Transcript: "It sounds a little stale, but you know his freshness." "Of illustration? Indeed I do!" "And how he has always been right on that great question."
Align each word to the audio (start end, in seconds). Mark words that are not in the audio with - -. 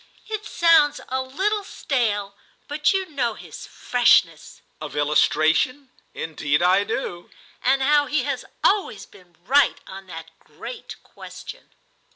"It 0.27 0.47
sounds 0.47 0.99
a 1.09 1.21
little 1.21 1.63
stale, 1.63 2.33
but 2.67 2.91
you 2.91 3.05
know 3.05 3.35
his 3.35 3.67
freshness." 3.67 4.59
"Of 4.81 4.95
illustration? 4.95 5.91
Indeed 6.15 6.63
I 6.63 6.83
do!" 6.83 7.29
"And 7.61 7.83
how 7.83 8.07
he 8.07 8.23
has 8.23 8.43
always 8.63 9.05
been 9.05 9.35
right 9.45 9.79
on 9.85 10.07
that 10.07 10.31
great 10.43 10.95
question." 11.03 11.69